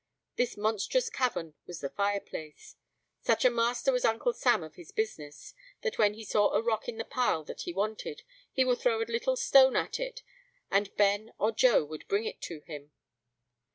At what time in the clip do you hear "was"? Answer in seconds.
1.67-1.79, 3.91-4.03